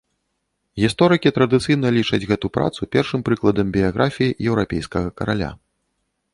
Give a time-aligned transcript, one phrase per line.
[0.83, 5.51] Гісторыкі традыцыйна лічаць гэту працу першым прыкладам біяграфіі еўрапейскага караля.